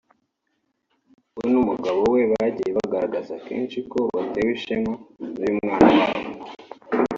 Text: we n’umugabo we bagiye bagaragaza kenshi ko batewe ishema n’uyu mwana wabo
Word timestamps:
we 1.37 1.43
n’umugabo 1.51 1.99
we 2.13 2.21
bagiye 2.31 2.69
bagaragaza 2.77 3.33
kenshi 3.47 3.77
ko 3.91 3.99
batewe 4.15 4.51
ishema 4.57 4.91
n’uyu 5.37 5.57
mwana 5.65 5.89
wabo 5.97 6.21